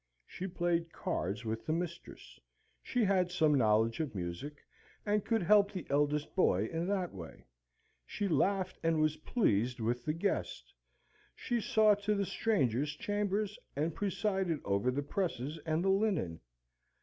[0.25, 2.39] She played cards with the mistress:
[2.81, 4.65] she had some knowledge of music,
[5.05, 7.45] and could help the eldest boy in that way:
[8.03, 10.73] she laughed and was pleased with the guests:
[11.35, 16.39] she saw to the strangers' chambers, and presided over the presses and the linen.